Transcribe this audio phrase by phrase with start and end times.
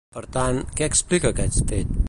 [0.15, 1.97] Per tant, què explica aquest fet?